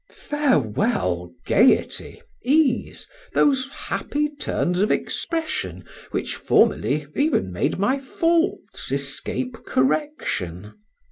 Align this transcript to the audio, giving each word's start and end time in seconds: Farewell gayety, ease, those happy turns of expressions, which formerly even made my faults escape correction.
Farewell 0.13 1.29
gayety, 1.45 2.23
ease, 2.41 3.07
those 3.35 3.69
happy 3.69 4.29
turns 4.35 4.79
of 4.81 4.89
expressions, 4.89 5.83
which 6.09 6.33
formerly 6.35 7.05
even 7.15 7.51
made 7.53 7.77
my 7.77 7.99
faults 7.99 8.91
escape 8.91 9.63
correction. 9.63 10.73